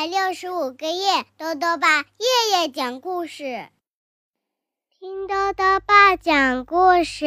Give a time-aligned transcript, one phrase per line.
[0.00, 3.68] 百六十五个夜，豆豆爸夜夜讲故事，
[4.98, 7.26] 听豆豆爸讲故事，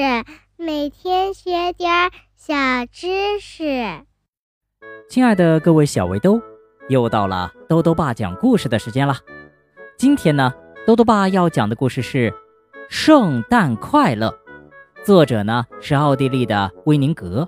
[0.57, 2.55] 每天学点小
[2.91, 4.03] 知识。
[5.07, 6.41] 亲爱的各位小围兜，
[6.89, 9.17] 又到了豆豆爸讲故事的时间了。
[9.95, 10.51] 今天呢，
[10.87, 12.31] 豆豆爸要讲的故事是
[12.89, 14.29] 《圣诞快乐》，
[15.05, 17.47] 作者呢是奥地利的威宁格，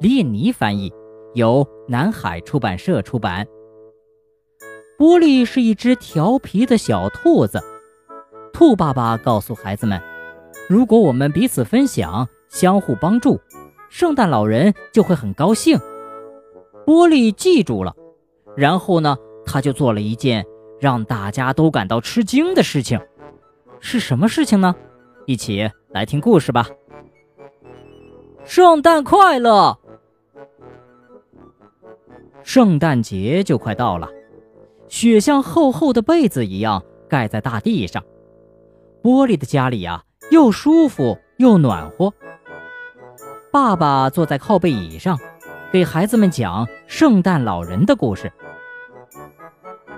[0.00, 0.90] 李颖妮翻译，
[1.34, 3.46] 由南海出版社出版。
[5.02, 7.60] 波利是一只调皮的小兔子。
[8.52, 10.00] 兔爸爸告诉孩子们
[10.70, 13.40] ：“如果我们彼此分享、相互帮助，
[13.90, 15.76] 圣诞老人就会很高兴。”
[16.86, 17.96] 波利记住了，
[18.56, 20.46] 然后呢，他就做了一件
[20.78, 23.00] 让大家都感到吃惊的事情。
[23.80, 24.72] 是什么事情呢？
[25.26, 26.68] 一起来听故事吧。
[28.44, 29.76] 圣诞快乐！
[32.44, 34.08] 圣诞节就快到了。
[34.92, 38.04] 雪像厚厚的被子一样盖在大地上，
[39.02, 42.12] 玻璃的家里呀，又舒服又暖和。
[43.50, 45.18] 爸爸坐在靠背椅上，
[45.72, 48.30] 给孩子们讲圣诞老人的故事。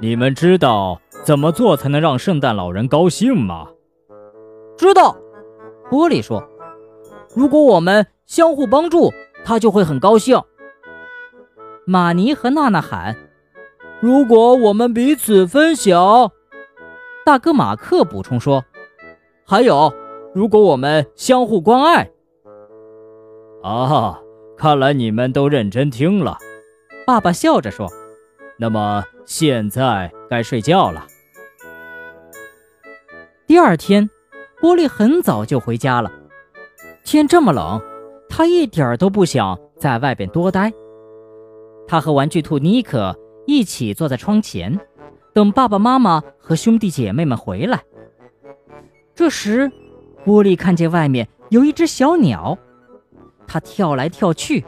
[0.01, 3.67] 你们知道怎么做才能让圣诞老人高兴吗？
[4.79, 5.17] 知道，
[5.91, 6.49] 玻璃说
[7.35, 9.13] ：“如果我们相互帮助，
[9.45, 10.41] 他就会很高兴。”
[11.85, 13.17] 玛尼和娜娜喊。
[14.05, 16.31] 如果我们彼此分享，
[17.25, 18.63] 大哥马克补充说
[19.49, 19.91] ：“还有，
[20.35, 22.11] 如果我们相互关爱。”
[23.65, 24.21] 啊，
[24.59, 26.37] 看来你们都认真听了。
[27.07, 27.89] 爸爸笑着说
[28.61, 31.07] ：“那么现在该睡觉了。”
[33.49, 34.11] 第二天，
[34.61, 36.13] 波利很早就回家了。
[37.05, 37.81] 天这么冷，
[38.29, 40.71] 他一点都不想在外边多待。
[41.89, 43.19] 他和玩具兔尼克。
[43.47, 44.79] 一起坐在窗前，
[45.33, 47.83] 等爸爸妈妈和兄弟姐妹们回来。
[49.15, 49.71] 这时，
[50.25, 52.59] 波利看见外面有一只小鸟，
[53.47, 54.65] 它跳来跳去，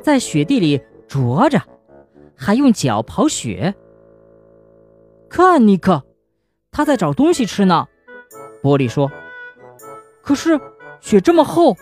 [0.00, 1.62] 在雪地里啄着，
[2.36, 3.74] 还用脚刨雪。
[5.28, 6.02] 看，尼克，
[6.70, 7.86] 它在找东西吃呢。
[8.62, 9.10] 波利说
[10.22, 10.60] ：“可是
[11.00, 11.76] 雪这么厚，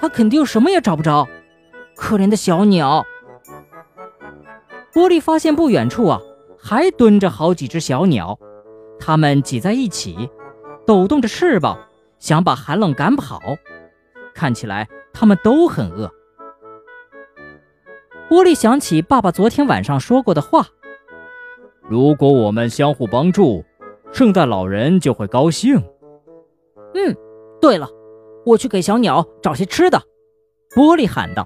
[0.00, 1.26] 它肯定什么也找不着。
[1.96, 3.04] 可怜的小鸟。”
[4.98, 6.20] 波利发现不远处啊，
[6.58, 8.36] 还蹲着好几只小鸟，
[8.98, 10.28] 它们挤在一起，
[10.84, 11.78] 抖动着翅膀，
[12.18, 13.40] 想把寒冷赶跑。
[14.34, 16.12] 看起来它们都很饿。
[18.28, 20.66] 波利想起爸爸昨天晚上说过的话
[21.88, 23.64] ：“如果我们相互帮助，
[24.10, 25.80] 圣诞老人就会高兴。”
[26.94, 27.16] 嗯，
[27.60, 27.88] 对了，
[28.44, 30.02] 我去给小鸟找些吃的。”
[30.74, 31.44] 波利喊道。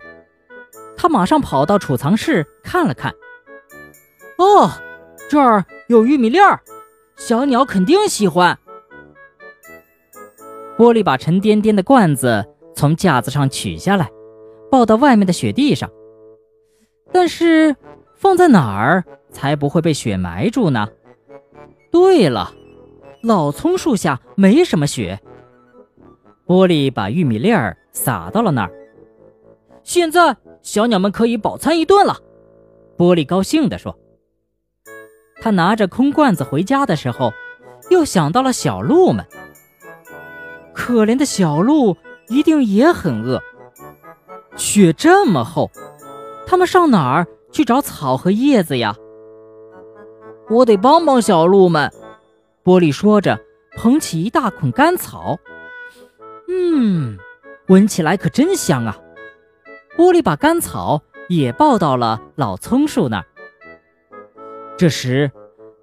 [0.96, 3.14] 他马上跑到储藏室看了看。
[4.38, 4.70] 哦，
[5.28, 6.60] 这儿有玉米粒儿，
[7.16, 8.58] 小鸟肯定喜欢。
[10.76, 12.44] 玻璃把沉甸甸的罐子
[12.74, 14.10] 从架子上取下来，
[14.70, 15.88] 抱到外面的雪地上。
[17.12, 17.76] 但是
[18.14, 20.88] 放在哪儿才不会被雪埋住呢？
[21.90, 22.52] 对了，
[23.22, 25.20] 老葱树下没什么雪。
[26.46, 28.72] 玻璃把玉米粒儿撒到了那儿。
[29.84, 32.16] 现在小鸟们可以饱餐一顿了。
[32.96, 33.96] 玻璃高兴地说。
[35.42, 37.32] 他拿着空罐子回家的时候，
[37.90, 39.26] 又想到了小鹿们。
[40.72, 41.96] 可怜的小鹿
[42.28, 43.42] 一定也很饿。
[44.54, 45.68] 雪这么厚，
[46.46, 48.94] 他们上哪儿去找草和叶子呀？
[50.48, 51.90] 我得帮帮小鹿们。
[52.62, 53.40] 玻璃说着，
[53.76, 55.40] 捧起一大捆干草。
[56.46, 57.18] 嗯，
[57.66, 58.96] 闻起来可真香啊！
[59.96, 63.26] 玻璃把干草也抱到了老葱树那儿。
[64.82, 65.30] 这时，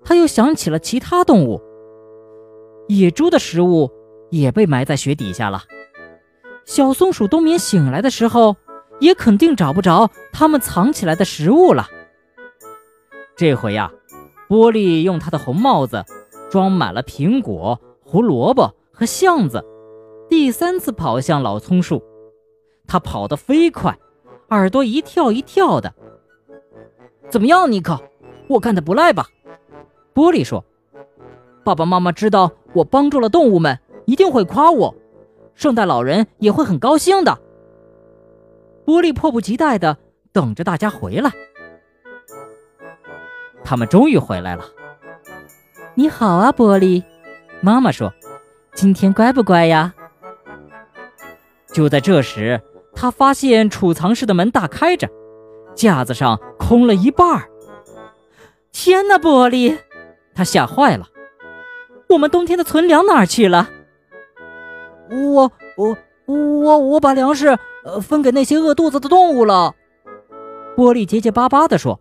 [0.04, 1.62] 他又想起了其他动物。
[2.90, 3.90] 野猪的食物
[4.30, 5.64] 也被埋在雪底下了。
[6.66, 8.58] 小松鼠冬眠醒来的时候，
[9.00, 11.88] 也肯定找不着它们藏起来的食物了。
[13.38, 13.90] 这回呀，
[14.50, 16.04] 波利用他的红帽子
[16.52, 19.64] 装满了苹果、胡萝卜和橡子，
[20.28, 22.04] 第三次跑向老松树。
[22.86, 23.98] 他跑得飞快，
[24.50, 25.94] 耳朵一跳一跳的。
[27.30, 27.98] 怎么样，尼克？
[28.50, 29.28] 我干的不赖吧？
[30.14, 30.66] 玻璃说
[31.64, 34.96] ：“爸爸妈妈知道我帮助了动物们，一定会夸我。
[35.54, 37.40] 圣诞老人也会很高兴的。”
[38.88, 39.98] 玻璃迫不及待的
[40.34, 41.32] 等着大家回来。
[43.64, 44.66] 他们终于回来了。
[45.94, 47.04] 你好啊，玻璃。
[47.62, 48.12] 妈妈说
[48.74, 49.94] ：“今天乖不乖呀？”
[51.72, 52.60] 就在这时，
[52.96, 55.08] 他发现储藏室的门大开着，
[55.76, 57.49] 架子上空了一半儿。
[58.72, 59.78] 天哪，玻璃！
[60.34, 61.08] 他吓坏了。
[62.10, 63.70] 我们冬天的存粮哪儿去了？
[65.10, 69.74] 我我我我把粮食呃分给那些饿肚子的动物了。
[70.78, 72.00] 玻璃结结巴巴地说：“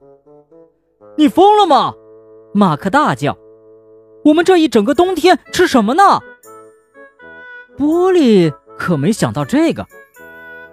[1.17, 1.95] 你疯了吗？”
[2.55, 3.37] 马克大叫
[4.25, 6.21] ：“我们这一整个冬天吃什么呢？”
[7.77, 9.87] 玻璃可没想到这个，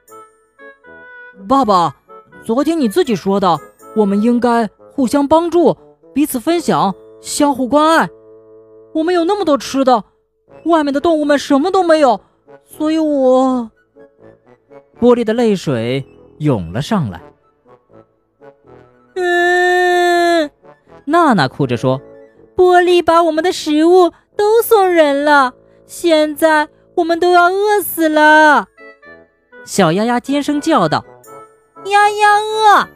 [1.48, 1.96] 爸爸，
[2.44, 3.60] 昨天你自己说的，
[3.96, 5.78] 我们应该互相帮助，
[6.14, 8.10] 彼此分享。”相互关爱，
[8.94, 10.06] 我们有那么多吃的，
[10.64, 12.22] 外面的动物们什么都没有，
[12.64, 13.70] 所以我……
[15.02, 16.08] 玻璃的泪水
[16.38, 17.22] 涌了上来。
[19.16, 20.50] 嗯，
[21.04, 22.00] 娜娜哭着说
[22.56, 25.54] ：“玻璃把我们的食物都送人了，
[25.86, 28.70] 现在我们都要饿死了。”
[29.68, 31.04] 小丫丫尖声叫道
[31.84, 32.88] ：“丫丫饿！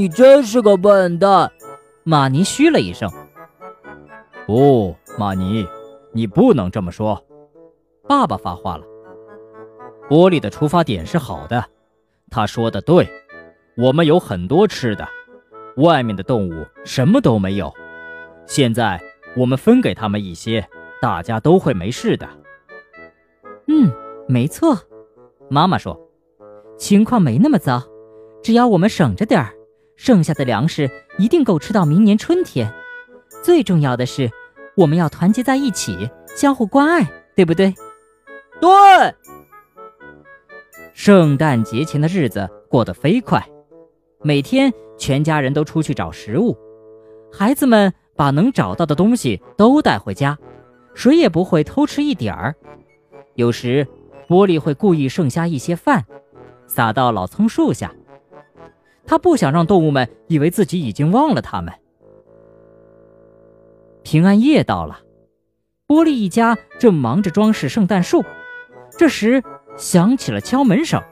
[0.00, 1.52] 你真是个笨蛋！”
[2.04, 3.06] 马尼嘘了一声
[4.48, 5.66] ：“不，马尼，
[6.14, 7.22] 你不能这么说。”
[8.08, 8.84] 爸爸发话了
[10.08, 11.62] ：“玻璃的出发点是好的，
[12.30, 13.06] 他说的对，
[13.76, 15.06] 我们有很多吃的，
[15.76, 17.70] 外面的动物什么都没有。
[18.46, 18.98] 现在
[19.36, 20.66] 我们分给他们一些，
[21.02, 22.26] 大家都会没事的。”
[23.68, 23.92] 嗯，
[24.26, 24.78] 没错，
[25.50, 26.00] 妈妈说
[26.78, 27.82] ：“情况没那么糟，
[28.42, 29.54] 只要我们省着点儿。”
[30.02, 32.72] 剩下的粮食一定够吃到明年春天。
[33.44, 34.30] 最重要的是，
[34.74, 37.06] 我们要团结在一起，相互关爱，
[37.36, 37.74] 对不对？
[38.58, 38.70] 对。
[40.94, 43.46] 圣诞节前的日子过得飞快，
[44.22, 46.56] 每天全家人都出去找食物，
[47.30, 50.38] 孩子们把能找到的东西都带回家，
[50.94, 52.56] 谁也不会偷吃一点儿。
[53.34, 53.86] 有时，
[54.26, 56.06] 玻璃会故意剩下一些饭，
[56.66, 57.92] 撒到老葱树下。
[59.10, 61.74] 他不想让动物们以为自己已经忘了他们。
[64.04, 65.00] 平安夜到了，
[65.88, 68.24] 玻璃一家正忙着装饰圣诞树，
[68.96, 69.42] 这时
[69.76, 71.02] 响起了敲门声。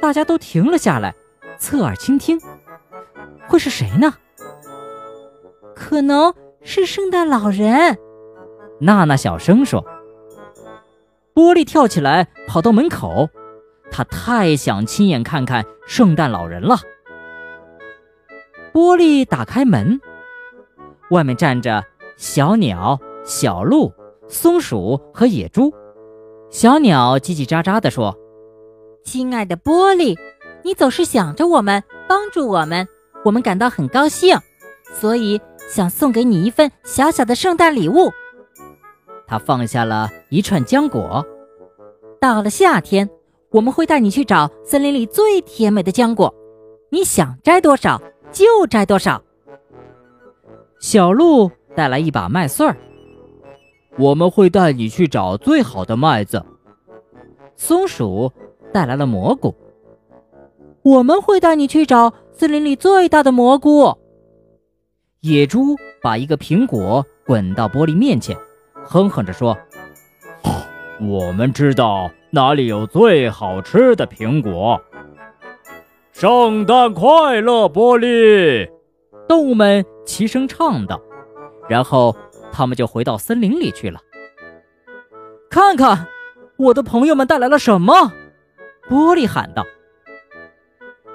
[0.00, 1.14] 大家都停了下来，
[1.58, 2.40] 侧耳倾听，
[3.46, 4.14] 会是谁呢？
[5.76, 6.32] 可能
[6.62, 7.98] 是圣诞老人。
[8.80, 9.84] 娜娜小声说。
[11.34, 13.28] 玻璃跳起来，跑到门口。
[13.90, 16.76] 他太想亲眼看看圣诞老人了。
[18.72, 20.00] 玻璃打开门，
[21.10, 21.84] 外面站着
[22.16, 23.92] 小鸟、小鹿、
[24.26, 25.72] 松鼠和野猪。
[26.50, 28.16] 小鸟叽叽喳喳地说
[29.04, 30.18] ：“亲爱的玻璃，
[30.64, 32.88] 你总是想着我们，帮助我们，
[33.24, 34.36] 我们感到很高兴，
[34.92, 38.10] 所以想送给你一份小小的圣诞礼物。”
[39.26, 41.24] 他放下了一串浆果。
[42.20, 43.08] 到了夏天。
[43.54, 46.34] 我们会带你去找森林里最甜美的浆果，
[46.90, 48.02] 你想摘多少
[48.32, 49.22] 就摘多少。
[50.80, 52.76] 小鹿带来一把麦穗儿，
[53.96, 56.44] 我们会带你去找最好的麦子。
[57.54, 58.32] 松鼠
[58.72, 59.54] 带来了蘑菇，
[60.82, 63.96] 我们会带你去找森林里最大的蘑菇。
[65.20, 68.36] 野猪把一个苹果滚到玻璃面前，
[68.84, 69.56] 哼哼着说
[71.00, 74.82] ：“我们知道。”哪里有最好吃的苹果？
[76.10, 78.68] 圣诞快乐，玻璃！
[79.28, 81.00] 动物们齐声唱道。
[81.68, 82.14] 然后
[82.52, 84.00] 他们就回到森林里去了。
[85.48, 86.08] 看看，
[86.56, 87.94] 我的朋友们带来了什么？
[88.90, 89.64] 玻璃喊道。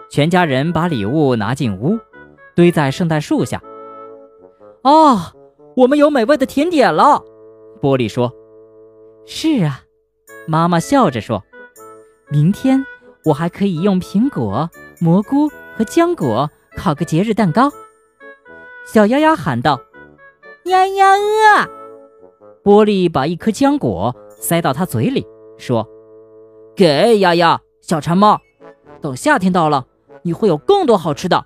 [0.09, 1.99] 全家人把礼物拿进屋，
[2.55, 3.61] 堆在圣诞树下。
[4.83, 5.33] 啊，
[5.75, 7.21] 我们有美味的甜点了！
[7.81, 8.33] 玻璃说
[9.27, 9.81] ：“是啊。”
[10.49, 11.43] 妈妈笑着说
[12.31, 12.83] ：“明天
[13.23, 14.67] 我还可以用苹果、
[14.99, 17.71] 蘑菇和浆果烤个节日蛋糕。”
[18.91, 19.79] 小丫丫喊道
[20.65, 21.69] ：“丫丫饿！”
[22.65, 25.23] 玻璃把一颗浆果塞到他嘴里，
[25.59, 25.87] 说
[26.75, 28.41] ：“给丫丫，小馋猫。
[29.01, 29.85] 等夏天到了，
[30.23, 31.45] 你会有更多好吃的。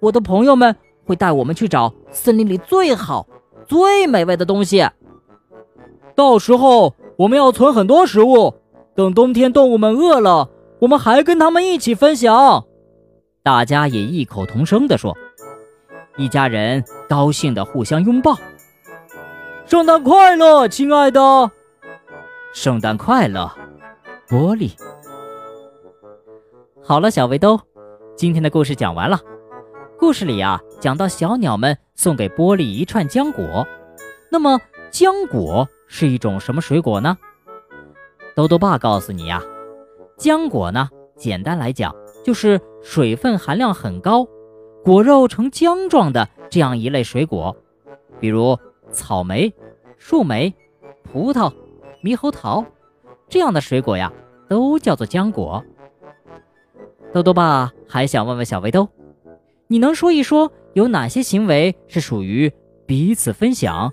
[0.00, 3.28] 我的朋友们会带我们去找森林里最好、
[3.68, 4.84] 最美味的东西。
[6.16, 8.54] 到时候……”我们要存很多食物，
[8.94, 10.48] 等冬天动物们饿了，
[10.78, 12.64] 我们还跟他们一起分享。
[13.42, 15.14] 大家也异口同声地说
[16.16, 18.38] ：“一家人高兴地互相拥抱。”
[19.68, 21.50] 圣诞快乐，亲爱的！
[22.54, 23.52] 圣诞快乐，
[24.26, 24.70] 玻璃。
[26.82, 27.60] 好了，小围兜，
[28.16, 29.20] 今天的故事讲完了。
[29.98, 33.68] 故事里啊，讲到小鸟们送给玻璃一串浆果，
[34.30, 34.58] 那么
[34.90, 35.68] 浆果。
[35.92, 37.18] 是一种什么水果呢？
[38.36, 39.42] 豆豆爸告诉你呀，
[40.16, 41.92] 浆果呢，简单来讲
[42.24, 44.24] 就是水分含量很高，
[44.84, 47.56] 果肉呈浆状的这样一类水果，
[48.20, 48.56] 比如
[48.92, 49.52] 草莓、
[49.98, 50.54] 树莓、
[51.02, 51.52] 葡萄、
[52.04, 52.64] 猕猴桃
[53.28, 54.12] 这样的水果呀，
[54.48, 55.64] 都叫做浆果。
[57.12, 58.88] 豆豆爸还想问问小围兜，
[59.66, 62.52] 你能说一说有哪些行为是属于
[62.86, 63.92] 彼此分享、